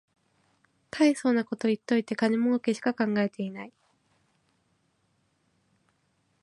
[0.89, 3.73] たいそうなこと言っといて金もうけしか考えてない